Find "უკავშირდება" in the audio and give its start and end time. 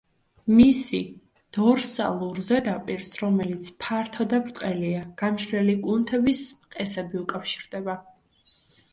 7.21-7.97